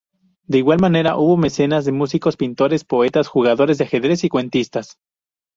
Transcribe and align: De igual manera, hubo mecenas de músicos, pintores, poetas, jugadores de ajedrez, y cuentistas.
De 0.47 0.57
igual 0.57 0.79
manera, 0.81 1.15
hubo 1.15 1.37
mecenas 1.37 1.85
de 1.85 1.91
músicos, 1.91 2.35
pintores, 2.35 2.83
poetas, 2.85 3.27
jugadores 3.27 3.77
de 3.77 3.83
ajedrez, 3.83 4.23
y 4.23 4.29
cuentistas. 4.29 4.97